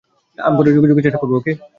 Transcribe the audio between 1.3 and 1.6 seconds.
ওকে?